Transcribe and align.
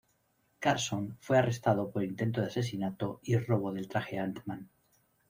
Carson 0.61 1.15
fue 1.21 1.37
arrestado 1.37 1.91
por 1.91 2.01
intento 2.03 2.41
de 2.41 2.47
asesinato 2.47 3.19
y 3.21 3.37
robo 3.37 3.71
del 3.71 3.87
traje 3.87 4.17
Ant-Man. 4.17 4.67